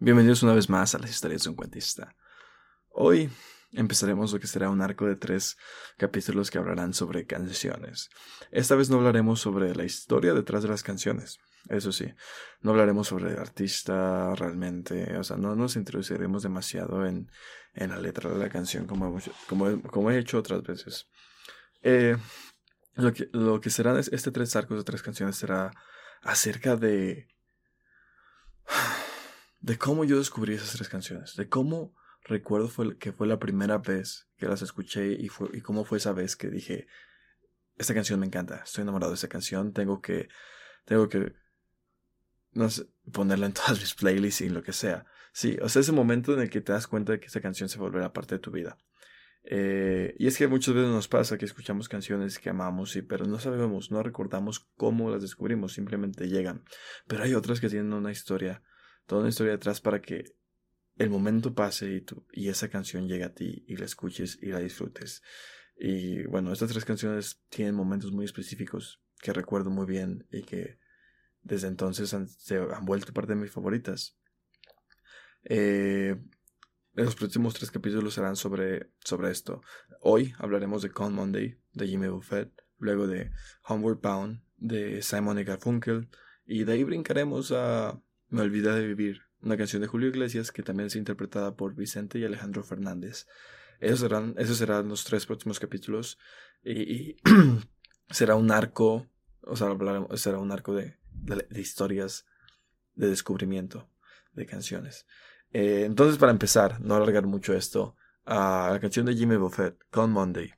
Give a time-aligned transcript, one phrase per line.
[0.00, 2.14] Bienvenidos una vez más a las historias de un cuentista.
[2.90, 3.28] Hoy
[3.72, 5.56] empezaremos lo que será un arco de tres
[5.96, 8.08] capítulos que hablarán sobre canciones.
[8.52, 11.40] Esta vez no hablaremos sobre la historia detrás de las canciones.
[11.68, 12.14] Eso sí,
[12.60, 17.28] no hablaremos sobre el artista realmente, o sea, no nos introduciremos demasiado en,
[17.74, 19.18] en la letra de la canción como,
[19.48, 21.08] como, como he hecho otras veces.
[21.82, 22.16] Eh,
[22.94, 25.72] lo, que, lo que será este tres arcos de tres canciones será
[26.22, 27.26] acerca de
[29.60, 33.78] de cómo yo descubrí esas tres canciones, de cómo recuerdo fue, que fue la primera
[33.78, 36.86] vez que las escuché y, fue, y cómo fue esa vez que dije,
[37.76, 40.28] esta canción me encanta, estoy enamorado de esa canción, tengo que,
[40.84, 41.32] tengo que,
[42.52, 45.06] no sé, ponerla en todas mis playlists y lo que sea.
[45.32, 47.68] Sí, o sea, ese momento en el que te das cuenta de que esa canción
[47.68, 48.76] se volverá parte de tu vida.
[49.44, 53.24] Eh, y es que muchas veces nos pasa que escuchamos canciones que amamos, y, pero
[53.24, 56.64] no sabemos, no recordamos cómo las descubrimos, simplemente llegan.
[57.06, 58.62] Pero hay otras que tienen una historia
[59.08, 60.36] toda una historia detrás para que
[60.96, 64.46] el momento pase y, tú, y esa canción llegue a ti y la escuches y
[64.46, 65.22] la disfrutes.
[65.76, 70.78] Y bueno, estas tres canciones tienen momentos muy específicos que recuerdo muy bien y que
[71.42, 74.18] desde entonces han, se han vuelto parte de mis favoritas.
[75.44, 76.16] Eh,
[76.92, 79.62] los próximos tres capítulos serán sobre, sobre esto.
[80.02, 83.30] Hoy hablaremos de Con Monday de Jimmy Buffett, luego de
[83.68, 86.10] Homeward Bound de Simon y Garfunkel,
[86.44, 90.62] y de ahí brincaremos a me olvidé de vivir, una canción de Julio Iglesias que
[90.62, 93.26] también es interpretada por Vicente y Alejandro Fernández.
[93.80, 96.18] Esos serán, esos serán los tres próximos capítulos
[96.64, 97.16] y,
[98.10, 99.06] será un arco,
[99.42, 99.68] o sea,
[100.16, 102.26] será un arco de, de, historias
[102.94, 103.88] de descubrimiento
[104.32, 105.06] de canciones.
[105.52, 110.52] Eh, entonces, para empezar, no alargar mucho esto, la canción de Jimmy Buffett, Con Monday.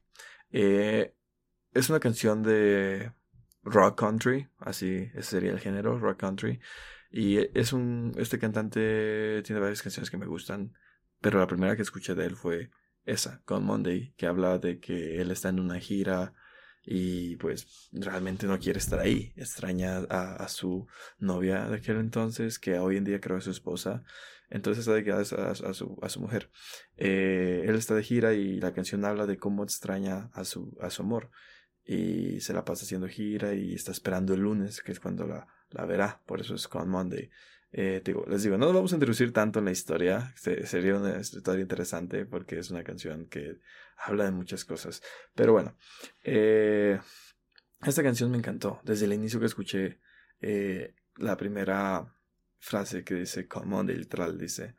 [0.50, 1.14] Eh,
[1.72, 3.12] es una canción de
[3.62, 6.60] rock country, así ese sería el género, rock country.
[7.10, 10.72] Y es un, este cantante tiene varias canciones que me gustan,
[11.20, 12.70] pero la primera que escuché de él fue
[13.04, 16.34] esa, con Monday, que habla de que él está en una gira
[16.82, 20.86] y pues realmente no quiere estar ahí, extraña a, su
[21.18, 24.02] novia de aquel entonces, que hoy en día creo es su esposa,
[24.48, 26.50] entonces está dedicada a, a, su, a su mujer.
[26.96, 30.90] Eh, él está de gira y la canción habla de cómo extraña a su, a
[30.90, 31.30] su amor
[31.84, 35.46] y se la pasa haciendo gira y está esperando el lunes, que es cuando la,
[35.70, 37.30] la verá, por eso es Con Monday.
[37.72, 41.20] Eh, digo, les digo, no nos vamos a introducir tanto en la historia, sería una
[41.20, 43.60] historia interesante porque es una canción que
[43.96, 45.02] habla de muchas cosas.
[45.34, 45.76] Pero bueno,
[46.24, 46.98] eh,
[47.82, 48.80] esta canción me encantó.
[48.82, 50.00] Desde el inicio que escuché
[50.40, 52.12] eh, la primera
[52.58, 54.74] frase que dice Con Monday, literal, dice.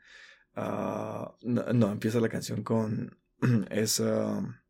[0.55, 3.17] Ah, no, no, empieza la canción con
[3.69, 4.60] esa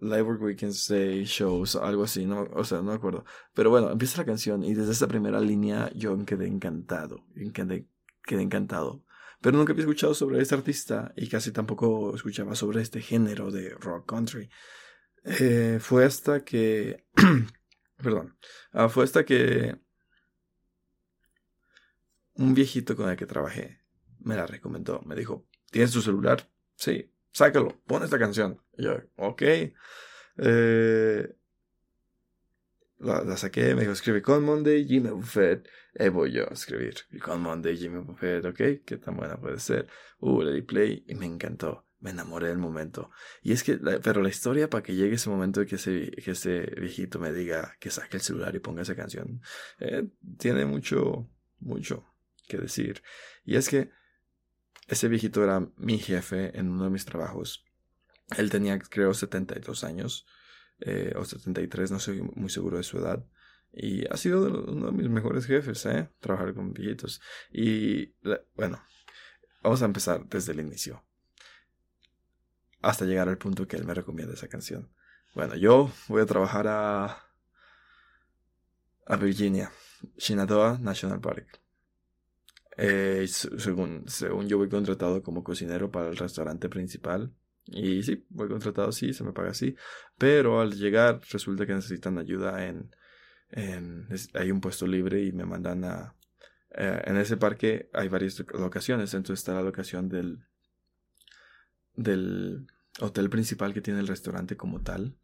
[0.00, 3.24] Labor Weekends Day Shows, algo así, no, o sea, no me acuerdo.
[3.54, 7.86] Pero bueno, empieza la canción y desde esa primera línea yo quedé encantado, quedé,
[8.24, 9.04] quedé encantado.
[9.40, 13.70] Pero nunca había escuchado sobre este artista y casi tampoco escuchaba sobre este género de
[13.70, 14.48] rock country.
[15.24, 17.04] Eh, fue hasta que,
[17.96, 18.38] perdón,
[18.72, 19.76] ah, fue hasta que
[22.34, 23.80] un viejito con el que trabajé
[24.20, 25.00] me la recomendó.
[25.02, 26.50] Me dijo, ¿tienes tu celular?
[26.76, 28.60] Sí, sácalo, pon esta canción.
[28.78, 29.42] Yo, ok.
[30.38, 31.36] Eh,
[32.98, 35.68] la, saqué, me dijo, escribe con Monday, Jimmy Buffett.
[35.94, 36.94] Eh, voy yo a escribir.
[37.22, 38.84] con Monday, Jimmy Buffett, ok.
[38.84, 39.88] Qué tan buena puede ser.
[40.18, 41.84] Uh, le play y me encantó.
[42.00, 43.10] Me enamoré del momento.
[43.42, 46.32] Y es que, pero la historia para que llegue ese momento de que ese, que
[46.32, 49.40] ese viejito me diga que saque el celular y ponga esa canción,
[49.78, 50.06] eh,
[50.38, 52.04] tiene mucho, mucho
[52.46, 53.02] que decir.
[53.44, 53.90] Y es que
[54.88, 57.65] ese viejito era mi jefe en uno de mis trabajos.
[58.36, 60.26] Él tenía, creo, 72 años,
[60.80, 63.24] eh, o 73, no soy muy seguro de su edad.
[63.72, 66.08] Y ha sido uno de mis mejores jefes, ¿eh?
[66.20, 67.20] Trabajar con viejitos.
[67.52, 68.14] Y,
[68.54, 68.82] bueno,
[69.62, 71.04] vamos a empezar desde el inicio.
[72.80, 74.90] Hasta llegar al punto que él me recomienda esa canción.
[75.34, 77.26] Bueno, yo voy a trabajar a,
[79.06, 79.70] a Virginia,
[80.16, 81.60] Shenandoah National Park.
[82.78, 87.34] Eh, según, según yo voy contratado como cocinero para el restaurante principal.
[87.66, 89.74] Y sí, voy contratado, sí, se me paga así.
[90.18, 92.90] Pero al llegar resulta que necesitan ayuda en...
[94.34, 96.14] hay un puesto libre y me mandan a...
[96.74, 99.14] Eh, en ese parque hay varias locaciones.
[99.14, 100.44] Entonces está la locación del...
[101.94, 102.66] del
[103.00, 105.16] hotel principal que tiene el restaurante como tal.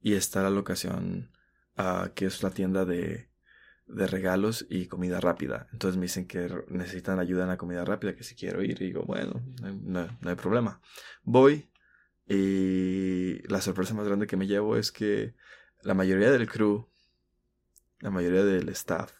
[0.00, 1.30] Y está la locación
[1.76, 3.27] uh, que es la tienda de
[3.88, 5.68] de regalos y comida rápida.
[5.72, 8.80] Entonces me dicen que necesitan ayuda en la comida rápida, que si quiero ir.
[8.82, 9.42] Y digo, bueno,
[9.82, 10.80] no, hay problema.
[11.22, 11.70] Voy
[12.26, 15.34] y la sorpresa más grande que me llevo es que
[15.82, 16.88] la mayoría del crew,
[18.00, 19.12] la mayoría del staff,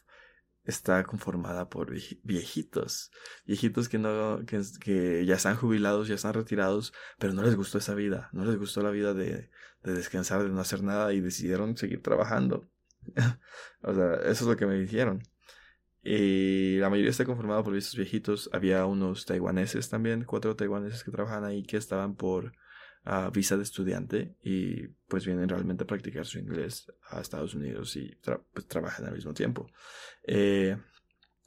[0.64, 1.90] está conformada por
[2.22, 3.10] viejitos,
[3.46, 7.78] viejitos que no, que, que, ya están jubilados, ya están retirados, pero no les gustó
[7.78, 9.50] esa vida, no les gustó la vida de,
[9.82, 12.68] de descansar, de no hacer nada y decidieron seguir trabajando.
[13.82, 15.22] o sea, eso es lo que me dijeron.
[16.02, 18.48] Y la mayoría está conformada por estos viejitos.
[18.52, 22.52] Había unos taiwaneses también, cuatro taiwaneses que trabajan ahí que estaban por
[23.06, 27.96] uh, visa de estudiante y pues vienen realmente a practicar su inglés a Estados Unidos
[27.96, 28.16] y
[28.52, 29.66] pues, trabajan al mismo tiempo.
[30.26, 30.76] Eh,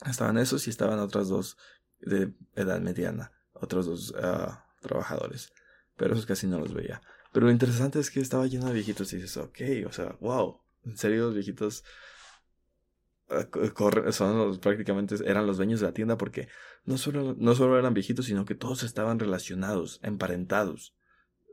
[0.06, 1.58] estaban esos y estaban otras dos
[2.00, 5.54] de edad mediana, otros dos uh, trabajadores,
[5.96, 7.02] pero esos casi no los veía.
[7.32, 10.60] Pero lo interesante es que estaba lleno de viejitos y dices, ok, o sea, wow,
[10.86, 11.84] en serio los viejitos
[13.30, 13.48] ah,
[14.12, 16.48] son los, prácticamente eran los dueños de la tienda porque
[16.86, 20.96] no solo, no solo eran viejitos, sino que todos estaban relacionados, emparentados.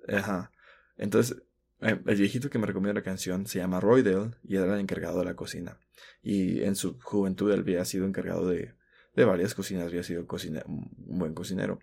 [0.09, 0.53] Ajá.
[0.97, 1.43] Entonces,
[1.81, 5.19] eh, el viejito que me recomienda la canción se llama Roydale y era el encargado
[5.19, 5.79] de la cocina.
[6.23, 8.75] Y en su juventud él había sido encargado de,
[9.15, 10.27] de varias cocinas, había sido
[10.67, 11.81] un buen cocinero.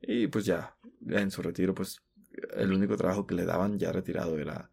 [0.00, 0.76] Y pues ya,
[1.06, 2.00] en su retiro, pues
[2.56, 4.70] el único trabajo que le daban ya retirado era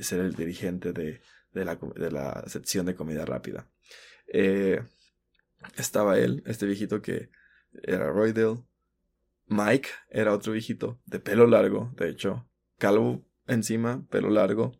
[0.00, 1.20] ser el dirigente de,
[1.52, 3.68] de, la, de la, sección de comida rápida.
[4.32, 4.82] Eh,
[5.76, 7.30] estaba él, este viejito que
[7.82, 8.62] era Roydale.
[9.46, 12.48] Mike era otro viejito de pelo largo, de hecho,
[12.78, 14.72] calvo encima, pelo largo.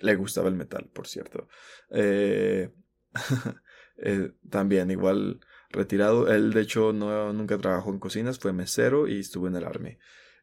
[0.00, 1.48] Le gustaba el metal, por cierto.
[1.90, 2.70] Eh,
[3.98, 5.40] eh, también igual
[5.70, 6.28] retirado.
[6.32, 9.96] Él, de hecho, no, nunca trabajó en cocinas, fue mesero y estuvo en el army.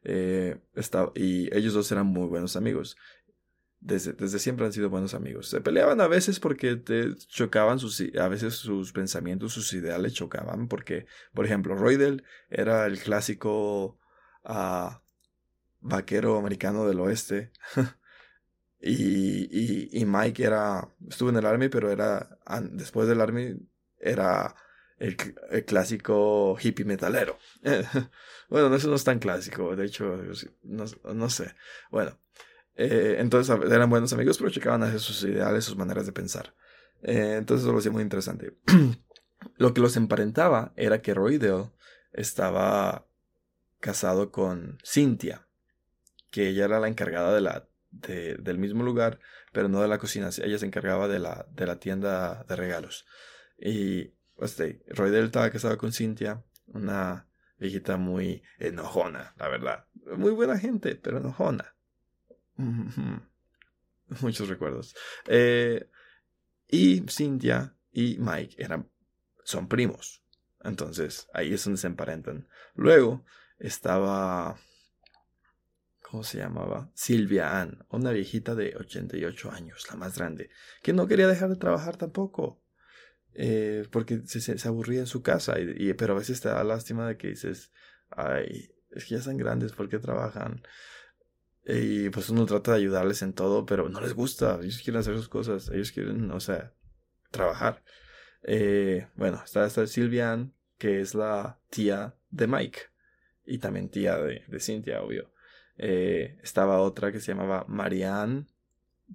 [0.04, 0.58] Eh,
[1.14, 2.96] y ellos dos eran muy buenos amigos.
[3.84, 5.50] Desde, desde, siempre han sido buenos amigos.
[5.50, 10.68] Se peleaban a veces porque te chocaban sus, a veces sus pensamientos, sus ideales chocaban.
[10.68, 11.04] Porque,
[11.34, 13.98] por ejemplo, Roydell era el clásico
[14.44, 14.88] uh,
[15.80, 17.52] vaquero americano del oeste.
[18.80, 22.38] y, y, Mike era, estuvo en el army, pero era,
[22.72, 23.54] después del army,
[24.00, 24.54] era
[24.98, 25.16] el,
[25.66, 27.38] clásico hippie metalero.
[28.48, 30.22] bueno, eso no es tan clásico, de hecho,
[30.62, 31.54] no, no sé.
[31.90, 32.18] Bueno,
[32.76, 36.54] eh, entonces eran buenos amigos, pero checaban a sus ideales, sus maneras de pensar.
[37.02, 38.56] Eh, entonces eso lo hacía muy interesante.
[39.56, 41.70] lo que los emparentaba era que Roy Dale
[42.12, 43.06] estaba
[43.80, 45.46] casado con Cynthia,
[46.30, 49.20] que ella era la encargada de la, del mismo lugar,
[49.52, 50.30] pero no de la cocina.
[50.42, 53.06] Ella se encargaba de la, de la tienda de regalos.
[53.58, 57.28] Y este, Roy Dale estaba casado con Cynthia, una
[57.58, 59.86] viejita muy enojona, la verdad.
[60.16, 61.73] Muy buena gente, pero enojona.
[64.20, 64.94] Muchos recuerdos.
[65.26, 65.88] Eh,
[66.68, 68.90] y Cynthia y Mike eran,
[69.44, 70.22] son primos.
[70.62, 72.48] Entonces, ahí es donde se emparentan.
[72.74, 73.24] Luego
[73.58, 74.56] estaba.
[76.00, 76.90] ¿Cómo se llamaba?
[76.94, 80.50] Silvia Ann, una viejita de 88 años, la más grande,
[80.82, 82.62] que no quería dejar de trabajar tampoco.
[83.36, 87.08] Eh, porque se, se, aburría en su casa, y, pero a veces te da lástima
[87.08, 87.72] de que dices,
[88.10, 90.62] ay, es que ya están grandes, ¿por qué trabajan?
[91.66, 95.16] Y pues uno trata de ayudarles en todo, pero no les gusta, ellos quieren hacer
[95.16, 96.72] sus cosas, ellos quieren, o sea,
[97.30, 97.82] trabajar.
[98.42, 102.80] Eh, bueno, está esta Silvia que es la tía de Mike,
[103.46, 105.32] y también tía de, de Cynthia, obvio.
[105.76, 108.46] Eh, estaba otra que se llamaba Marianne,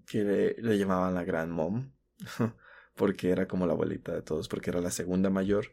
[0.05, 1.91] que le, llamaban la Grand Mom.
[2.95, 5.71] porque era como la abuelita de todos, porque era la segunda mayor,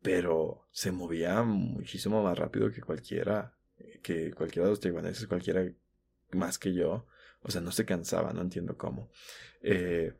[0.00, 3.56] pero se movía muchísimo más rápido que cualquiera,
[4.00, 5.68] que cualquiera de los taiwaneses, cualquiera
[6.32, 7.06] más que yo,
[7.42, 9.10] o sea, no se cansaba, no entiendo cómo.
[9.62, 10.12] Eh,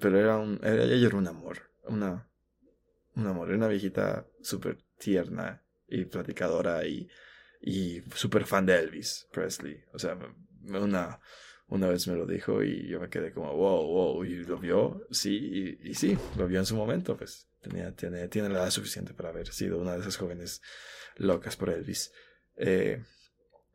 [0.00, 2.28] pero era un, ella era un amor, una,
[3.14, 7.08] un amor, era una viejita súper tierna y platicadora y,
[7.60, 10.18] y súper fan de Elvis Presley, o sea,
[10.64, 11.20] una
[11.68, 15.06] una vez me lo dijo y yo me quedé como, wow, wow, y lo vio,
[15.10, 19.12] sí, y, sí, lo vio en su momento, pues tenía, tiene, tiene la edad suficiente
[19.12, 20.62] para haber sido una de esas jóvenes
[21.16, 22.12] locas por Elvis.
[22.56, 23.04] Eh,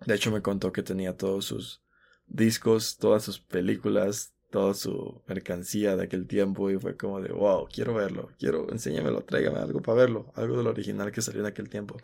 [0.05, 1.81] de hecho me contó que tenía todos sus
[2.27, 7.67] discos, todas sus películas, toda su mercancía de aquel tiempo y fue como de, wow,
[7.71, 11.47] quiero verlo, quiero, enséñamelo, tráigame algo para verlo, algo de lo original que salió en
[11.47, 11.97] aquel tiempo.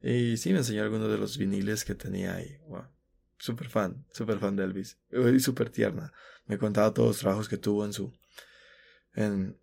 [0.00, 2.58] Y sí, me enseñó algunos de los viniles que tenía ahí.
[2.66, 2.96] Wow
[3.38, 4.98] súper fan, súper fan de Elvis.
[5.10, 6.12] Y súper tierna.
[6.46, 8.12] Me contaba todos los trabajos que tuvo en su.
[9.14, 9.56] El,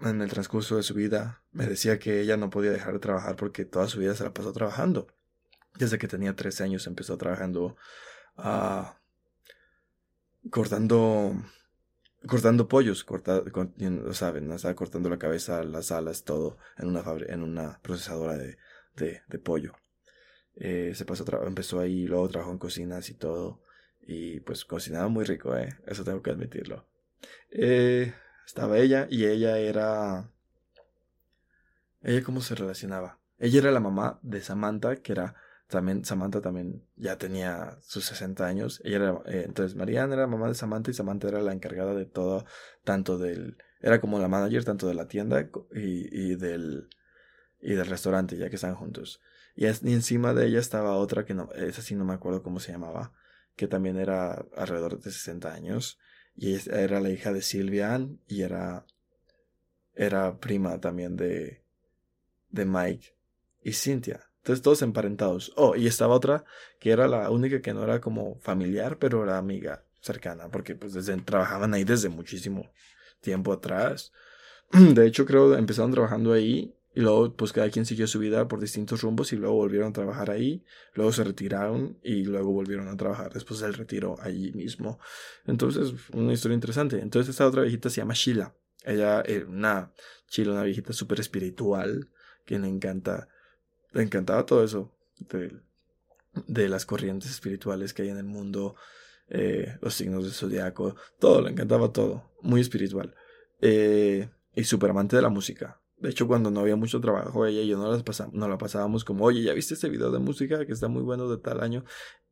[0.00, 1.42] en el transcurso de su vida.
[1.52, 4.34] Me decía que ella no podía dejar de trabajar porque toda su vida se la
[4.34, 5.06] pasó trabajando.
[5.78, 7.76] Desde que tenía 13 años empezó trabajando.
[8.38, 8.84] Uh,
[10.50, 11.34] cortando.
[12.26, 13.44] Cortando pollos, corta,
[14.10, 18.58] saben, estaba cortando la cabeza, las alas, todo en una, en una procesadora de,
[18.96, 19.74] de, de pollo.
[20.56, 23.60] Eh, se pasó empezó ahí, luego trabajó en cocinas y todo.
[24.06, 25.76] Y pues cocinaba muy rico, eh.
[25.86, 26.86] Eso tengo que admitirlo.
[27.50, 28.14] Eh,
[28.46, 30.30] estaba ella y ella era...
[32.02, 33.18] ella cómo se relacionaba.
[33.38, 35.34] Ella era la mamá de Samantha, que era
[35.68, 38.80] también, Samantha también ya tenía sus 60 años.
[38.84, 42.06] Ella era, eh, entonces Marianne era mamá de Samantha y Samantha era la encargada de
[42.06, 42.44] todo,
[42.84, 46.88] tanto del, era como la manager tanto de la tienda y, y del,
[47.60, 49.20] y del restaurante, ya que están juntos.
[49.56, 52.60] Y, y encima de ella estaba otra que no, esa sí no me acuerdo cómo
[52.60, 53.12] se llamaba,
[53.56, 55.98] que también era alrededor de 60 años.
[56.38, 58.84] Y era la hija de Silvia Ann y era,
[59.94, 61.62] era prima también de,
[62.50, 63.16] de Mike
[63.62, 64.30] y Cynthia.
[64.46, 65.52] Entonces todos emparentados.
[65.56, 66.44] Oh, y estaba otra
[66.78, 70.92] que era la única que no era como familiar, pero era amiga cercana, porque pues
[70.92, 72.70] desde, trabajaban ahí desde muchísimo
[73.20, 74.12] tiempo atrás.
[74.70, 78.60] De hecho, creo empezaron trabajando ahí y luego pues cada quien siguió su vida por
[78.60, 82.96] distintos rumbos y luego volvieron a trabajar ahí, luego se retiraron y luego volvieron a
[82.96, 85.00] trabajar después del retiro allí mismo.
[85.44, 87.00] Entonces, una historia interesante.
[87.00, 88.54] Entonces esta otra viejita se llama Sheila.
[88.84, 89.90] Ella es una
[90.30, 92.10] Sheila, una viejita súper espiritual
[92.44, 93.28] que le encanta,
[93.96, 94.92] le encantaba todo eso
[96.46, 98.76] de, las corrientes espirituales que hay en el mundo,
[99.28, 103.14] eh, los signos del zodiaco, todo, le encantaba todo, muy espiritual.
[103.62, 105.80] Eh, y súper amante de la música.
[105.96, 109.02] De hecho, cuando no había mucho trabajo, ella y yo no, las no la pasábamos
[109.02, 111.84] como, oye, ¿ya viste este video de música que está muy bueno de tal año?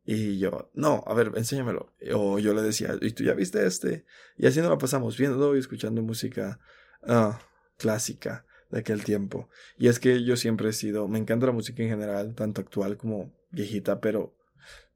[0.05, 1.95] Y yo, no, a ver, enséñamelo.
[2.13, 4.05] O yo le decía, ¿y tú ya viste este?
[4.37, 6.61] Y así nos la pasamos viendo y escuchando música
[7.09, 7.33] uh,
[7.79, 9.49] clásica de aquel tiempo.
[9.79, 12.97] Y es que yo siempre he sido, me encanta la música en general, tanto actual
[12.97, 14.37] como viejita, pero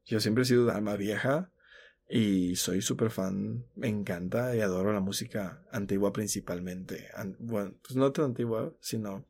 [0.05, 1.53] yo siempre he sido de alma vieja
[2.09, 7.09] y soy súper fan, me encanta y adoro la música antigua principalmente.
[7.39, 9.27] bueno, pues no tan antigua, sino,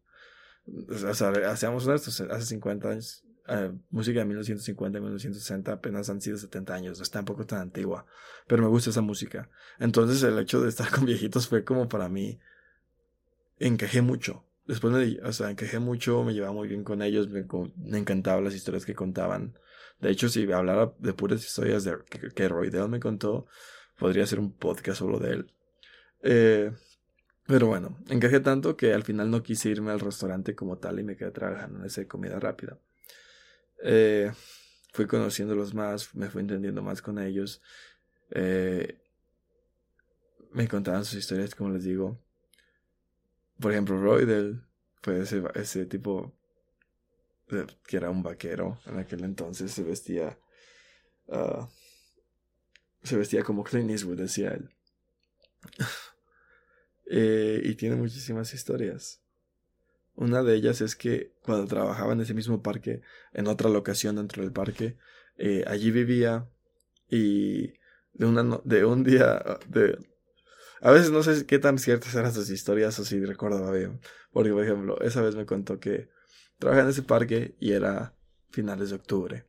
[0.67, 6.99] o sea, hace 50 años, eh, música de 1950 1960 apenas han sido 70 años,
[6.99, 8.07] no es tampoco tan antigua,
[8.47, 9.51] pero me gusta esa música.
[9.81, 12.39] Entonces el hecho de estar con viejitos fue como para mí,
[13.61, 14.45] encajé mucho.
[14.67, 17.47] Después me, o sea, encajé mucho, me llevaba muy bien con ellos, me,
[17.99, 19.59] encantaban las historias que contaban.
[20.01, 21.97] De hecho, si hablara de puras historias de,
[22.35, 23.47] que, Roy Dell me contó,
[23.99, 25.53] podría ser un podcast solo de él.
[26.23, 26.73] Eh,
[27.47, 31.03] pero bueno, encajé tanto que al final no quise irme al restaurante como tal y
[31.03, 32.79] me quedé trabajando en esa comida rápida.
[33.83, 34.31] Eh,
[34.93, 37.63] fui conociéndolos más, me fui entendiendo más con ellos.
[38.33, 38.99] Eh,
[40.53, 42.19] me contaban sus historias, como les digo.
[43.61, 44.63] Por ejemplo, Roy Dell
[45.03, 46.35] fue ese, ese tipo
[47.87, 50.39] que era un vaquero en aquel entonces, se vestía.
[51.29, 51.69] Ah,
[53.03, 54.71] se vestía como Clint Eastwood, decía él.
[57.11, 59.23] Eh, y tiene muchísimas historias.
[60.15, 63.01] Una de ellas es que cuando trabajaba en ese mismo parque,
[63.33, 64.99] en otra locación dentro del parque,
[65.39, 66.51] eh, allí vivía
[67.09, 67.69] y
[68.13, 69.99] de, una de un día, de,
[70.81, 74.01] a veces no sé qué tan ciertas eran sus historias o si recordaba bien,
[74.33, 76.09] porque por ejemplo, esa vez me contó que
[76.59, 78.15] Trabajé en ese parque y era
[78.51, 79.47] finales de octubre.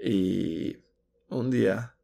[0.00, 0.78] Y
[1.28, 1.96] un día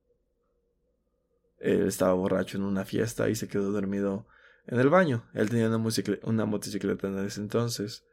[1.58, 4.26] él estaba borracho en una fiesta y se quedó dormido
[4.66, 5.28] en el baño.
[5.32, 5.92] Él tenía una,
[6.24, 8.04] una motocicleta en ese entonces.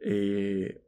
[0.00, 0.80] Y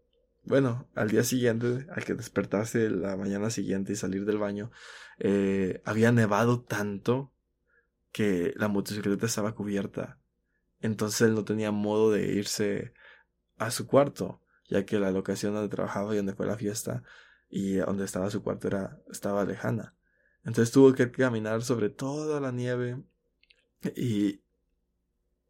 [0.45, 4.71] bueno, al día siguiente, al que despertarse la mañana siguiente y salir del baño,
[5.19, 7.34] eh, había nevado tanto
[8.14, 10.18] que la motocicleta estaba cubierta.
[10.80, 12.94] Entonces él no tenía modo de irse
[13.59, 17.02] a su cuarto ya que la locación donde trabajaba y donde fue la fiesta
[17.49, 19.94] y donde estaba su cuarto era, estaba lejana.
[20.44, 23.02] Entonces tuvo que caminar sobre toda la nieve
[23.97, 24.40] y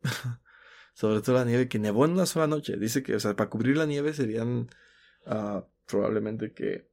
[0.95, 2.77] sobre toda la nieve que nevó en una sola noche.
[2.77, 4.69] Dice que, o sea, para cubrir la nieve serían
[5.27, 6.91] uh, probablemente que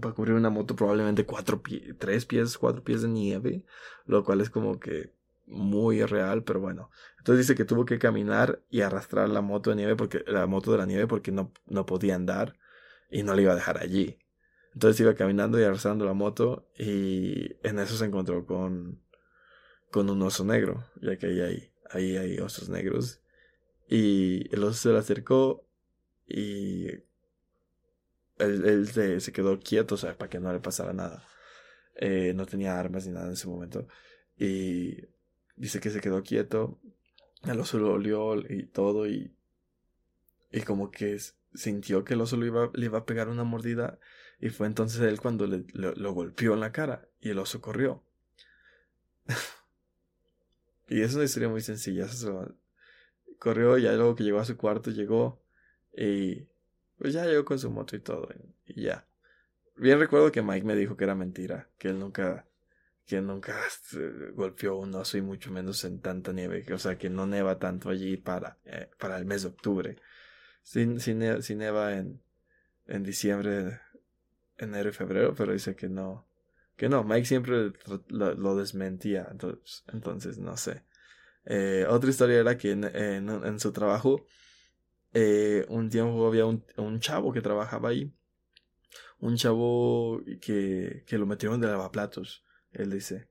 [0.00, 3.64] para cubrir una moto probablemente cuatro pies, tres pies, cuatro pies de nieve,
[4.06, 5.12] lo cual es como que
[5.46, 6.90] muy real, pero bueno.
[7.18, 10.72] Entonces dice que tuvo que caminar y arrastrar la moto de nieve porque la moto
[10.72, 12.56] de la nieve porque no, no podía andar
[13.10, 14.18] y no la iba a dejar allí.
[14.74, 19.00] Entonces iba caminando y arrastrando la moto y en eso se encontró con
[19.90, 23.20] con un oso negro, ya que ahí hay, ahí hay osos negros.
[23.88, 25.66] Y el oso se le acercó
[26.26, 26.88] y
[28.38, 28.88] él,
[29.20, 31.26] se, quedó quieto, o sea, para que no le pasara nada.
[31.96, 33.86] Eh, no tenía armas ni nada en ese momento.
[34.36, 34.96] Y
[35.56, 36.78] dice que se quedó quieto,
[37.44, 39.34] el oso lo olió y todo y,
[40.52, 41.18] y como que
[41.54, 43.98] sintió que el oso le iba, le iba a pegar una mordida
[44.40, 48.04] y fue entonces él cuando le, lo, golpeó en la cara y el oso corrió.
[50.88, 52.06] y es una historia muy sencilla.
[53.38, 55.42] corrió ya luego que llegó a su cuarto llegó
[55.96, 56.46] y
[56.98, 58.28] pues ya llegó con su moto y todo
[58.66, 59.06] y ya.
[59.76, 62.48] Bien recuerdo que Mike me dijo que era mentira, que él nunca
[63.08, 67.08] que nunca este, golpeó un oso y mucho menos en tanta nieve, o sea, que
[67.08, 69.96] no neva tanto allí para, eh, para el mes de octubre.
[70.62, 72.20] Sí, sí, neva en,
[73.02, 73.80] diciembre,
[74.58, 76.28] enero y febrero, pero dice que no,
[76.76, 77.72] que no, Mike siempre
[78.08, 79.26] lo, desmentía,
[79.90, 80.84] entonces, no sé.
[81.46, 84.26] Eh, otra historia era que en, su trabajo,
[85.14, 88.12] eh, un tiempo había un, un chavo que trabajaba ahí
[89.20, 93.28] un chavo que, que lo metieron de lavaplatos, él dice,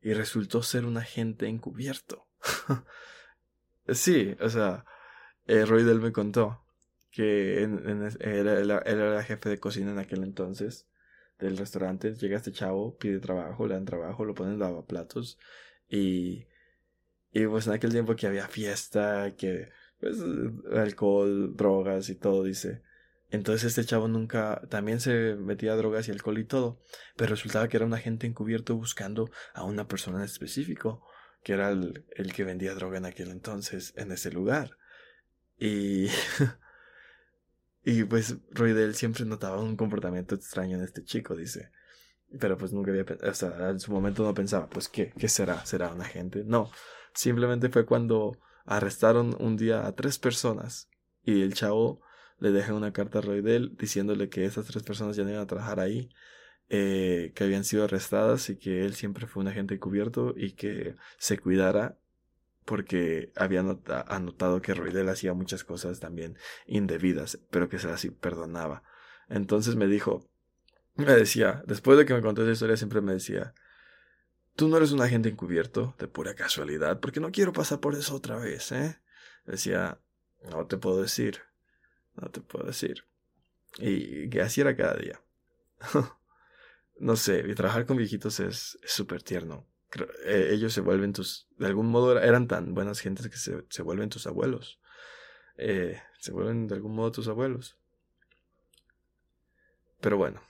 [0.00, 2.26] y resultó ser un agente encubierto.
[3.88, 4.84] sí, o sea,
[5.46, 6.64] eh, Roy Del me contó
[7.10, 10.86] que en, era, él, era jefe de cocina en aquel entonces
[11.38, 12.14] del restaurante.
[12.14, 15.38] Llega este chavo, pide trabajo, le dan trabajo, lo ponen en lavaplatos
[15.88, 16.46] y,
[17.32, 20.18] y pues en aquel tiempo que había fiesta, que pues
[20.72, 22.82] alcohol, drogas y todo, dice,
[23.30, 26.80] entonces este chavo nunca también se metía a drogas y alcohol y todo,
[27.16, 31.02] pero resultaba que era un agente encubierto buscando a una persona en específico,
[31.42, 34.78] que era el, el que vendía droga en aquel entonces en ese lugar.
[35.58, 36.08] Y
[37.84, 41.70] y pues Roydell siempre notaba un comportamiento extraño en este chico, dice.
[42.40, 45.64] Pero pues nunca había o sea, en su momento no pensaba, pues ¿qué, qué será?
[45.64, 46.42] ¿Será un agente?
[46.44, 46.70] No,
[47.14, 50.88] simplemente fue cuando arrestaron un día a tres personas
[51.22, 52.00] y el chavo
[52.38, 55.46] le deja una carta a Roydell diciéndole que esas tres personas ya no iban a
[55.46, 56.10] trabajar ahí,
[56.68, 60.96] eh, que habían sido arrestadas y que él siempre fue un agente cubierto y que
[61.18, 61.98] se cuidara
[62.64, 68.82] porque había anotado que Roydell hacía muchas cosas también indebidas, pero que se las perdonaba.
[69.28, 70.28] Entonces me dijo,
[70.96, 73.54] me decía, después de que me contó esa historia, siempre me decía,
[74.56, 78.16] tú no eres un agente encubierto de pura casualidad, porque no quiero pasar por eso
[78.16, 78.98] otra vez, ¿eh?
[79.44, 80.00] Decía,
[80.50, 81.42] no te puedo decir,
[82.14, 83.04] no te puedo decir.
[83.78, 85.20] Y que así era cada día.
[86.98, 89.66] no sé, y trabajar con viejitos es súper tierno.
[90.24, 93.82] Eh, ellos se vuelven tus, de algún modo eran tan buenas gentes que se, se
[93.82, 94.80] vuelven tus abuelos.
[95.58, 97.76] Eh, se vuelven de algún modo tus abuelos.
[100.00, 100.40] Pero bueno.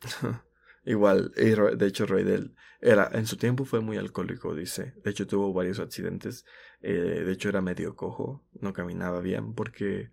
[0.88, 4.94] Igual, de hecho, Roydell era, en su tiempo fue muy alcohólico, dice.
[5.04, 6.44] De hecho, tuvo varios accidentes.
[6.80, 10.10] Eh, de hecho, era medio cojo, no caminaba bien porque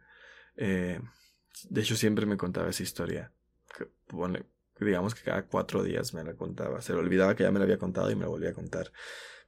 [0.58, 1.00] eh,
[1.70, 3.32] de hecho, siempre me contaba esa historia.
[4.80, 6.82] digamos que cada cuatro días me la contaba.
[6.82, 8.92] Se le olvidaba que ya me la había contado y me la volvía a contar.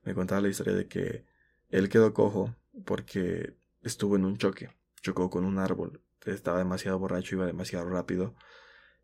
[0.04, 1.26] Me contaba la historia de que
[1.70, 4.70] él quedó cojo porque estuvo en un choque.
[5.02, 6.02] Chocó con un árbol.
[6.26, 8.36] Estaba demasiado borracho, iba demasiado rápido.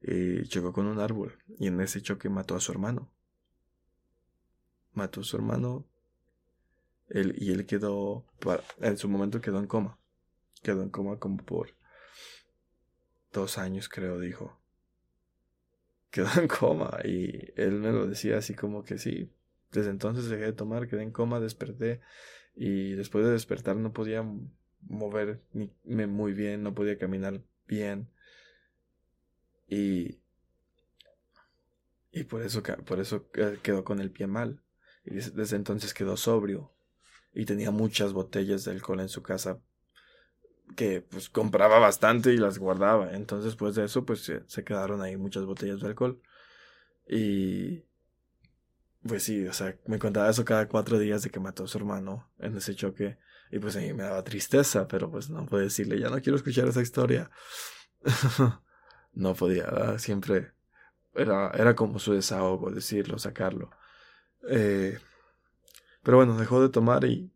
[0.03, 1.37] Y chocó con un árbol.
[1.59, 3.09] Y en ese choque mató a su hermano.
[4.93, 5.85] Mató a su hermano.
[7.09, 8.25] Él, y él quedó.
[8.81, 9.97] En su momento quedó en coma.
[10.61, 11.75] Quedó en coma como por
[13.31, 14.59] dos años, creo, dijo.
[16.11, 19.31] Quedó en coma y él me lo decía así como que sí.
[19.71, 22.01] Desde entonces dejé de tomar, quedé en coma, desperté
[22.55, 24.23] y después de despertar no podía
[24.81, 28.09] moverme muy bien, no podía caminar bien.
[29.67, 30.19] Y,
[32.11, 33.29] y por eso, por eso
[33.61, 34.63] quedó con el pie mal.
[35.05, 36.71] Y desde entonces quedó sobrio.
[37.33, 39.59] Y tenía muchas botellas de alcohol en su casa
[40.75, 43.13] que pues compraba bastante y las guardaba.
[43.13, 46.21] Entonces, pues de eso, pues se, quedaron ahí muchas botellas de alcohol.
[47.07, 47.83] Y
[49.05, 51.77] pues sí, o sea, me contaba eso cada cuatro días de que mató a su
[51.77, 53.17] hermano en ese choque.
[53.51, 56.37] Y pues a mí me daba tristeza, pero pues no puedo decirle, ya no quiero
[56.37, 57.29] escuchar esa historia.
[59.13, 60.51] no podía, siempre
[61.15, 63.71] era, era como su desahogo, decirlo, sacarlo.
[64.49, 64.99] Eh,
[66.01, 67.31] pero bueno, dejó de tomar y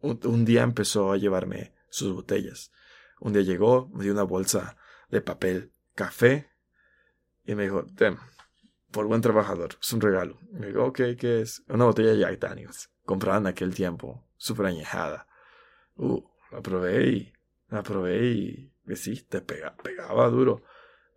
[0.00, 2.72] un día empezó a llevarme sus botellas.
[3.20, 4.76] Un día llegó, me dio una bolsa
[5.10, 6.50] de papel café
[7.44, 8.16] y me dijo, Tem,
[8.90, 10.38] por buen trabajador, es un regalo.
[10.52, 11.62] Me dijo, ok, ¿qué es?
[11.68, 15.26] Una botella de Jack Daniels, comprada en aquel tiempo, súper añejada.
[15.96, 17.32] Uh, la probé y,
[17.68, 20.62] la probé y, sí, te pegaba duro.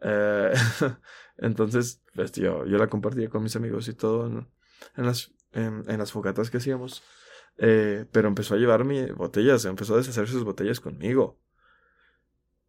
[0.01, 0.53] Eh,
[1.37, 6.11] entonces, pues yo, yo la compartía con mis amigos y todo en, las, en las
[6.11, 7.03] fogatas que hacíamos.
[7.57, 11.39] Eh, pero empezó a llevarme botellas, empezó a deshacer sus botellas conmigo.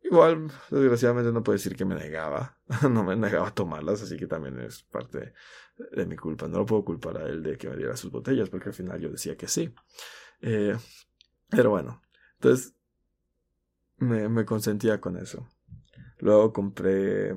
[0.02, 2.58] Igual, desgraciadamente no puedo decir que me negaba,
[2.90, 5.32] no me negaba a tomarlas, así que también es parte
[5.92, 6.46] de mi culpa.
[6.46, 9.00] No lo puedo culpar a él de que me diera sus botellas, porque al final
[9.00, 9.74] yo decía que sí.
[10.42, 10.76] Eh,
[11.48, 12.02] pero bueno,
[12.34, 12.73] entonces
[13.98, 15.48] me, consentía con eso.
[16.18, 17.36] Luego compré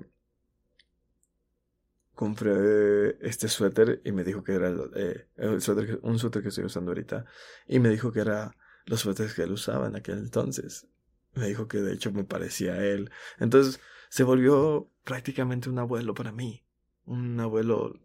[2.13, 6.65] compré este suéter y me dijo que era eh, el suéter, un suéter que estoy
[6.65, 7.25] usando ahorita.
[7.67, 10.87] Y me dijo que era los suéteres que él usaba en aquel entonces.
[11.35, 13.11] Me dijo que de hecho me parecía a él.
[13.37, 16.65] Entonces se volvió prácticamente un abuelo para mí.
[17.05, 17.99] Un abuelo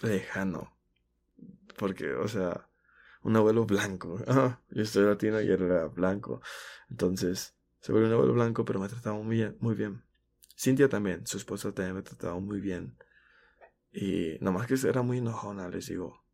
[0.00, 0.76] lejano.
[1.76, 2.68] porque, o sea,
[3.22, 4.18] un abuelo blanco.
[4.70, 6.40] yo soy latino y él era blanco.
[6.88, 7.55] Entonces,
[7.86, 9.56] se volvió un abuelo blanco, pero me trataba muy bien.
[9.60, 10.02] Muy bien.
[10.58, 12.98] Cintia también, su esposa también me trataba muy bien.
[13.92, 16.24] Y nomás que era muy enojona, les digo.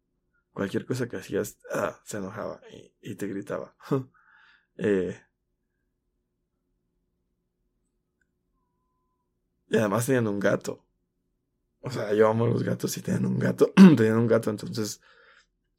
[0.55, 2.63] Cualquier cosa que hacías, ah, se enojaba
[3.03, 3.77] y, te gritaba.
[4.79, 5.21] eh,
[9.69, 10.87] y además tenían un gato.
[11.81, 13.75] O sea, yo amo los gatos y tenían un gato.
[13.77, 15.03] tenían un gato, entonces,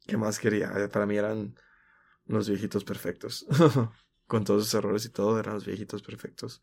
[0.06, 0.72] ¿qué más quería?
[0.76, 1.56] Eh, para mí eran
[2.26, 3.44] los viejitos perfectos.
[4.26, 6.62] Con todos sus errores y todo, eran los viejitos perfectos.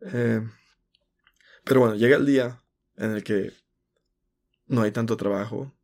[0.00, 0.40] Eh,
[1.64, 2.62] pero bueno, llega el día
[2.96, 3.52] en el que
[4.66, 5.74] no hay tanto trabajo.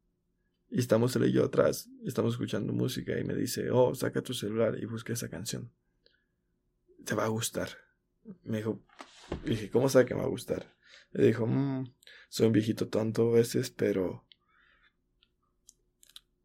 [0.72, 4.22] Y estamos él y yo atrás, y estamos escuchando música y me dice, oh, saca
[4.22, 5.72] tu celular y busca esa canción.
[7.04, 7.70] Te va a gustar.
[8.44, 8.80] Me dijo,
[9.44, 10.76] dije, ¿cómo sabe que me va a gustar?
[11.10, 11.92] Le dijo, mmm,
[12.28, 14.24] soy un viejito tonto a veces, pero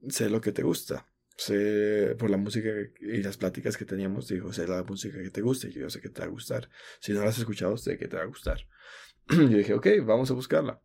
[0.09, 1.07] sé lo que te gusta.
[1.37, 2.69] Sé por la música
[3.01, 5.99] y las pláticas que teníamos, dijo, sé la música que te gusta y yo sé
[5.99, 6.69] que te va a gustar.
[6.99, 8.59] Si no la has escuchado, sé que te va a gustar.
[9.29, 10.81] yo dije, ok, vamos a buscarla.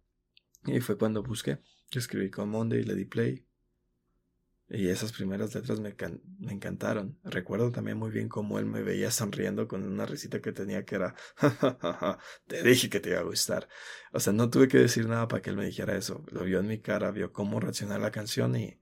[0.65, 1.59] Y fue cuando busqué.
[1.93, 3.47] Escribí con Monday le di play.
[4.73, 5.97] Y esas primeras letras me,
[6.49, 7.19] encantaron.
[7.25, 10.95] Recuerdo también muy bien cómo él me veía sonriendo con una risita que tenía que
[10.95, 11.17] era,
[12.47, 13.69] te dije que te iba a gustar.
[14.13, 16.25] O sea, no tuve que decir nada para que él me dijera eso.
[16.31, 18.80] Lo vio en mi cara, vio cómo reaccionar la canción y,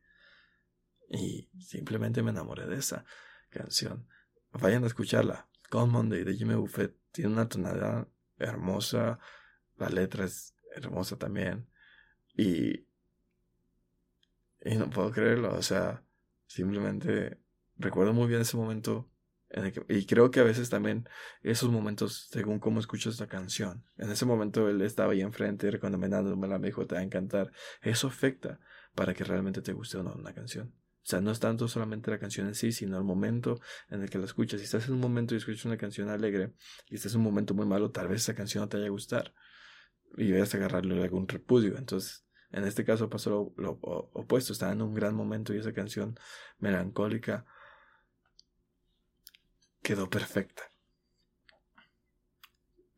[1.09, 3.05] y simplemente me enamoré de esa
[3.51, 4.07] canción.
[4.53, 5.49] Vayan a escucharla.
[5.71, 9.19] Con Monday de Jimmy Buffett tiene una tonalidad hermosa.
[9.77, 11.69] La letra es hermosa también.
[12.35, 12.89] Y
[14.61, 16.03] y no puedo creerlo, o sea,
[16.47, 17.39] simplemente
[17.77, 19.11] recuerdo muy bien ese momento
[19.89, 21.09] y creo que a veces también
[21.43, 26.59] esos momentos, según cómo escuchas la canción, en ese momento él estaba ahí enfrente recomendándomela,
[26.59, 27.51] me dijo, te va a encantar.
[27.81, 28.61] Eso afecta
[28.95, 30.75] para que realmente te guste o no una canción.
[31.09, 34.11] O sea, no es tanto solamente la canción en sí, sino el momento en el
[34.11, 34.61] que la escuchas.
[34.61, 36.53] Si estás en un momento y escuchas una canción alegre
[36.91, 38.91] y estás en un momento muy malo, tal vez esa canción no te vaya a
[38.91, 39.33] gustar
[40.19, 41.79] y vayas a agarrarle algún repudio.
[41.79, 46.15] Entonces, en este caso pasó lo, opuesto, estaba en un gran momento y esa canción
[46.59, 47.47] melancólica
[49.83, 50.65] quedó perfecta.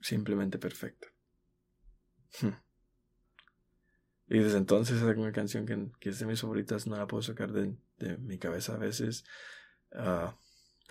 [0.01, 1.07] Simplemente perfecta.
[4.33, 7.51] Y desde entonces es una canción que, es de mis favoritas, no la puedo sacar
[7.51, 7.77] de,
[8.19, 9.25] mi cabeza a veces.
[9.93, 10.31] Uh,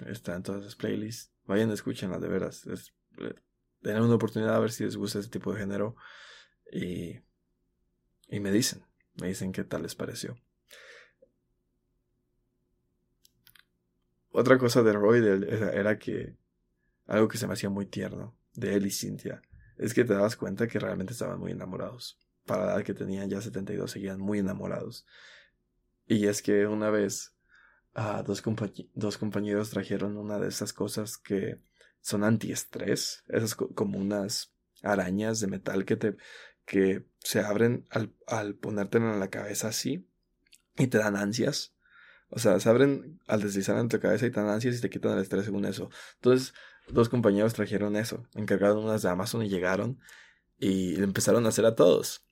[0.10, 1.32] está en todas las playlists.
[1.46, 2.66] Vayan, escúchenla, de veras.
[2.68, 3.36] Es, eh,
[3.84, 5.96] una oportunidad a ver si les gusta ese tipo de género.
[6.72, 7.20] Y
[8.30, 8.84] y me dicen,
[9.20, 10.38] me dicen qué tal les pareció.
[14.32, 15.20] Otra cosa de Roy
[15.74, 16.38] era que
[17.08, 19.42] algo que se me hacía muy tierno de él y Cynthia
[19.78, 22.20] es que te dabas cuenta que realmente estaban muy enamorados.
[22.46, 25.08] Para la edad que tenían ya 72 seguían muy enamorados.
[26.10, 27.36] Y es que una vez
[27.94, 28.44] ah, dos,
[28.96, 31.62] dos compañeros trajeron una de esas cosas que
[32.02, 36.18] son antiestrés, esas como unas arañas de metal que te
[36.66, 40.08] que se abren al, al ponértelo en la cabeza así
[40.78, 41.76] y te dan ansias.
[42.30, 44.90] O sea, se abren al deslizar en tu cabeza y te dan ansias y te
[44.90, 45.92] quitan el estrés según eso.
[46.16, 46.54] Entonces,
[46.88, 50.00] dos compañeros trajeron eso, encargaron unas de Amazon y llegaron
[50.58, 52.24] y empezaron a hacer a todos.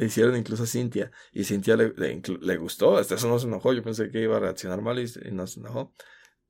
[0.00, 1.10] Le hicieron incluso a Cintia.
[1.30, 2.96] Y Cintia le, le, gustó.
[2.96, 3.74] Hasta eso no se enojó.
[3.74, 5.92] Yo pensé que iba a reaccionar mal y, no se enojó.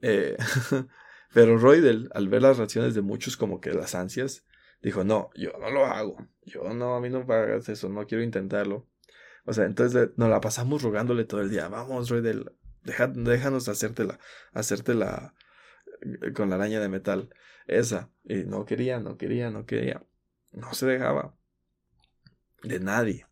[0.01, 0.37] Eh,
[1.35, 4.45] pero Roydel, al ver las reacciones de muchos, como que las ansias,
[4.83, 8.07] dijo, no, yo no lo hago, yo no, a mí no me hagas eso, no
[8.07, 8.87] quiero intentarlo.
[9.45, 12.53] O sea, entonces nos la pasamos rogándole todo el día, vamos, Roy, del,
[12.85, 14.21] déjanos hacértela,
[14.53, 15.35] hacértela
[16.03, 17.35] eh, con la araña de metal,
[17.67, 18.13] esa.
[18.23, 20.07] Y no quería, no quería, no quería.
[20.53, 21.35] No se dejaba
[22.63, 23.27] de nadie.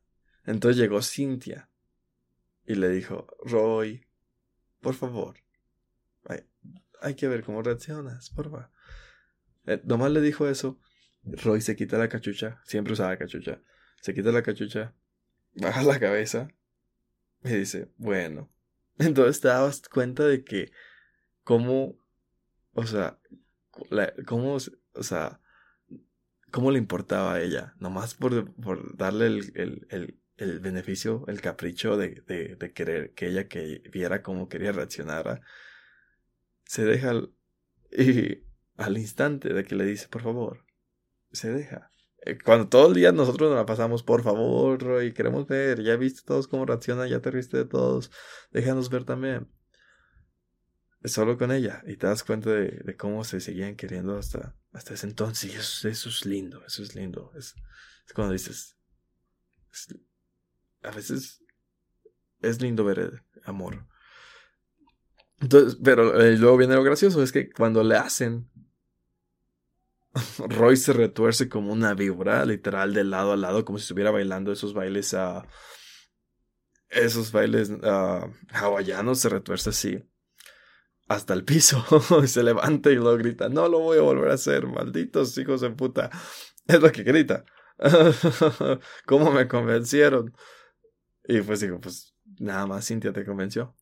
[0.48, 1.68] Entonces llegó Cintia
[2.64, 4.06] y le dijo, Roy,
[4.80, 5.36] por favor,
[7.00, 8.70] hay, que ver cómo reaccionas, por favor.
[9.66, 10.80] Eh, nomás le dijo eso
[11.22, 13.60] Roy se quita la cachucha, siempre usaba cachucha,
[14.00, 14.94] se quita la cachucha,
[15.54, 16.48] baja la cabeza
[17.44, 18.50] y dice, bueno,
[18.98, 20.72] entonces te dabas cuenta de que
[21.44, 21.98] cómo,
[22.72, 23.20] o sea,
[24.26, 25.42] cómo, o sea,
[26.50, 31.96] cómo le importaba a ella, nomás por, por darle el, el, el, beneficio, el capricho
[31.96, 35.42] de, de, querer que ella que viera cómo quería reaccionar,
[36.64, 37.12] se deja
[37.90, 38.44] y
[38.76, 40.64] al instante de que le dice, por favor,
[41.32, 41.92] se deja.
[42.22, 45.96] Eh, cuando todo el día nosotros nos la pasamos, por favor, y queremos ver, ya
[45.96, 48.10] viste todos cómo reaccionan, ya te riste de todos,
[48.50, 49.48] déjanos ver también.
[51.04, 55.06] Solo con ella, y te das cuenta de, cómo se seguían queriendo hasta, hasta ese
[55.06, 57.32] entonces, y eso, es lindo, eso es lindo.
[57.36, 57.54] Es,
[58.14, 58.76] cuando dices,
[60.82, 61.42] a veces
[62.40, 63.86] es lindo ver el amor.
[65.40, 68.50] Entonces, pero eh, luego viene lo gracioso, es que cuando le hacen,
[70.38, 74.52] Roy se retuerce como una víbora, literal, de lado a lado, como si estuviera bailando
[74.52, 75.46] esos bailes a...
[76.88, 80.04] esos bailes uh, hawaianos, se retuerce así
[81.08, 81.84] hasta el piso,
[82.26, 85.70] se levanta y lo grita, no lo voy a volver a hacer, malditos hijos de
[85.70, 86.10] puta.
[86.66, 87.44] Es lo que grita.
[89.06, 90.34] ¿Cómo me convencieron?
[91.28, 93.76] Y pues digo, pues nada más Cintia te convenció.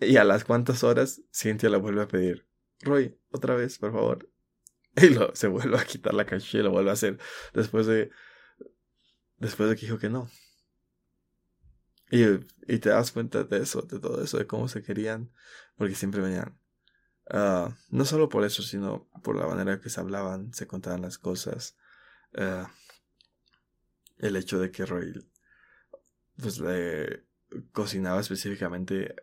[0.00, 2.48] Y a las cuantas horas, Cintia le vuelve a pedir,
[2.80, 4.28] Roy, otra vez, por favor.
[4.96, 7.18] Y lo, se vuelve a quitar la cancha y lo vuelve a hacer
[7.52, 8.12] después de,
[9.38, 10.30] después de que dijo que no.
[12.12, 12.22] Y,
[12.72, 15.32] y te das cuenta de eso, de todo eso, de cómo se querían,
[15.76, 16.56] porque siempre venían.
[17.28, 21.18] Ah, no solo por eso, sino por la manera que se hablaban, se contaban las
[21.18, 21.76] cosas.
[22.36, 22.70] Ah,
[24.18, 25.12] el hecho de que Roy
[26.40, 27.24] pues le
[27.72, 29.14] cocinaba específicamente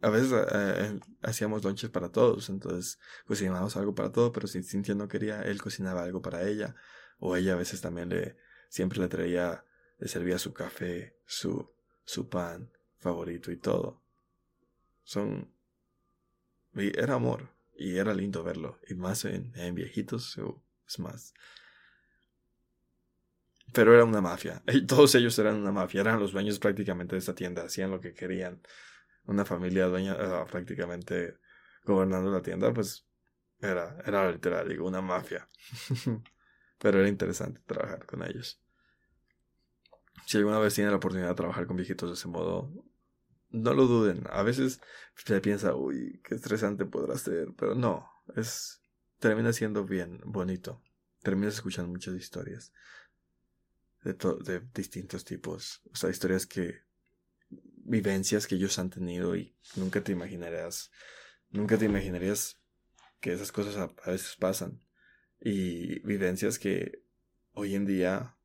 [0.00, 4.62] a veces eh, eh, hacíamos lunches para todos, entonces cocinábamos algo para todo, pero si
[4.62, 6.76] Cintia no quería, él cocinaba algo para ella,
[7.18, 8.36] o ella a veces también le,
[8.68, 9.64] siempre le traía,
[9.98, 11.72] le servía su café, su,
[12.04, 14.02] su pan favorito y todo.
[15.02, 15.52] Son,
[16.74, 20.38] era amor, y era lindo verlo, y más en, en viejitos,
[20.86, 21.34] es más.
[23.72, 27.20] Pero era una mafia, y todos ellos eran una mafia, eran los dueños prácticamente de
[27.20, 28.60] esta tienda, hacían lo que querían
[29.28, 31.38] una familia dueña ah, prácticamente
[31.84, 33.06] gobernando la tienda, pues
[33.60, 35.48] era, era literal, digo, una mafia.
[36.78, 38.60] Pero era interesante trabajar con ellos.
[40.26, 42.72] Si alguna vez tienen la oportunidad de trabajar con viejitos de ese modo,
[43.50, 44.24] no lo duden.
[44.30, 44.80] A veces
[45.14, 48.80] se piensa, uy, qué estresante podrá ser, pero no, es
[49.18, 50.82] termina siendo bien, bonito.
[51.22, 52.72] Terminas escuchando muchas historias
[54.12, 55.80] de, de distintos tipos.
[55.92, 56.88] O sea, historias que
[57.88, 60.90] vivencias que ellos han tenido y nunca te imaginarías,
[61.50, 62.60] nunca te imaginarías
[63.20, 64.80] que esas cosas a, veces pasan.
[65.40, 67.02] Y vivencias que
[67.52, 68.36] hoy en día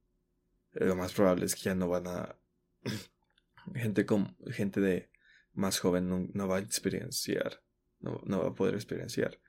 [0.74, 2.38] eh, lo más probable es que ya no van a...
[3.76, 5.10] gente, con, gente de
[5.54, 7.62] más joven no, va a experienciar,
[8.00, 9.40] no, va a poder experienciar.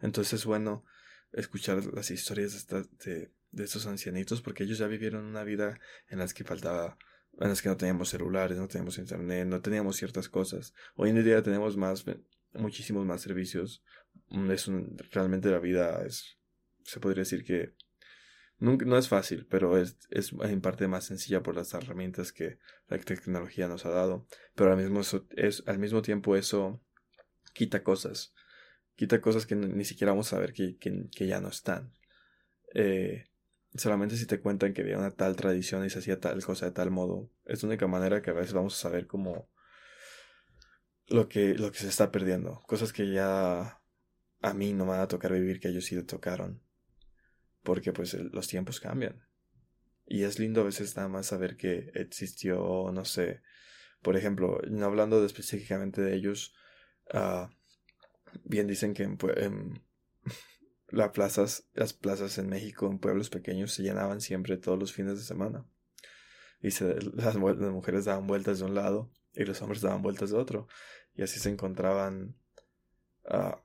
[0.00, 0.84] Entonces es bueno
[1.32, 6.34] escuchar las historias de, de, estos ancianitos porque ellos ya vivieron una vida en las
[6.34, 6.98] que faltaba
[7.40, 10.74] en las que no teníamos celulares, no teníamos internet, no teníamos ciertas cosas.
[10.96, 12.04] Hoy en día tenemos más,
[12.52, 13.82] muchísimos más servicios.
[14.28, 14.70] Mm, es
[15.10, 16.38] realmente la vida es,
[16.84, 17.74] se podría decir que
[18.58, 22.58] nunca, no es fácil, pero es, es en parte más sencilla por las herramientas que
[22.88, 24.26] la tecnología nos ha dado.
[24.54, 26.82] Pero al mismo, es, al mismo tiempo eso
[27.54, 28.34] quita cosas.
[28.94, 31.92] Quita cosas que ni siquiera vamos a ver que, que, que ya no están.
[32.74, 33.24] Eh,
[33.74, 36.72] solamente si te cuentan que había una tal tradición y se hacía tal cosa de
[36.72, 39.48] tal modo, es la única manera que a veces vamos a saber cómo
[41.06, 42.62] lo que, lo que se está perdiendo.
[42.66, 43.80] Cosas que ya
[44.40, 46.62] a mí no me van a tocar vivir, que ellos sí le tocaron.
[47.62, 49.26] Porque pues los tiempos cambian.
[50.06, 53.40] Y es lindo a veces nada más saber que existió, no sé,
[54.02, 56.54] por ejemplo, no hablando específicamente de ellos,
[57.14, 57.46] uh,
[58.44, 59.04] bien dicen que
[60.92, 65.16] las plazas, las plazas en México, en pueblos pequeños, se llenaban siempre todos los fines
[65.16, 65.66] de semana.
[66.60, 66.68] Y
[67.14, 70.68] las, mujeres daban vueltas de un lado y los hombres daban vueltas de otro.
[71.14, 72.36] Y así se encontraban.
[73.24, 73.56] Uh,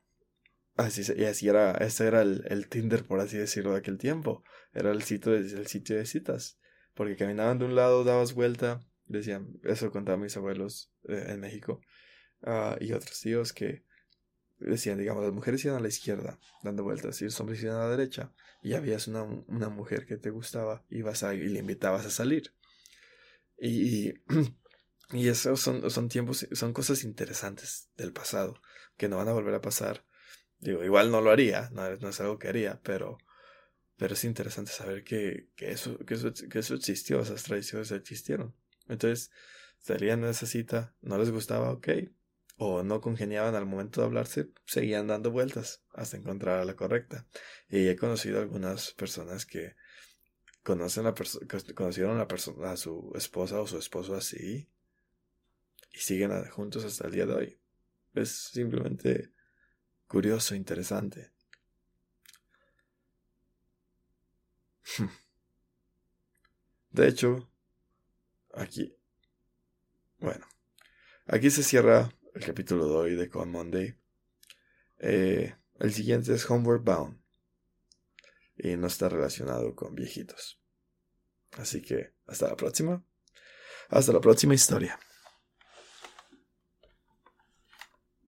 [0.75, 4.43] así, y así era, ese era el, Tinder, por así decirlo, de aquel tiempo.
[4.73, 6.59] Era el sitio de, el sitio de citas.
[6.93, 8.79] Porque caminaban de un lado, dabas vuelta.
[9.05, 11.81] Decían, eso contaban mis abuelos eh, en México.
[12.41, 13.83] Uh, y otros tíos que
[14.60, 17.80] decían, digamos, las mujeres iban a la izquierda, dando vueltas, y los hombres iban a
[17.80, 22.06] la derecha, y habías una, una mujer que te gustaba, ibas a, y le invitabas
[22.06, 22.54] a salir.
[23.60, 24.13] Y,
[25.12, 28.62] y esos son, son tiempos, son cosas interesantes del pasado,
[28.98, 30.06] que no van a volver a pasar.
[30.60, 33.20] Digo, igual no lo haría, no, es algo que haría, pero,
[33.96, 38.56] pero es interesante saber que, que, eso, que, eso, que eso existió, esas tradiciones existieron.
[38.88, 39.32] Entonces,
[39.78, 41.89] salían a esa cita, no les gustaba, ok,
[42.58, 47.28] o no congeniaban al momento de hablarse, seguían dando vueltas hasta encontrar a la correcta.
[47.70, 49.76] Y he conocido algunas personas que
[50.63, 51.13] conocen la
[51.76, 52.28] conocieron a,
[52.70, 54.67] a su esposa o su esposo así
[55.93, 57.60] y siguen juntos hasta el día de hoy.
[58.13, 59.32] Es simplemente
[60.08, 61.32] curioso, interesante.
[66.91, 67.50] De hecho,
[68.54, 68.98] aquí,
[70.20, 70.48] bueno,
[71.28, 73.95] aquí se cierra el capítulo de hoy de Con Monday.
[75.00, 77.19] Eh, el siguiente es Homeward Bound.
[78.56, 80.60] Y no está relacionado con viejitos.
[81.54, 83.04] Así que hasta la próxima.
[83.89, 85.00] Hasta la próxima historia.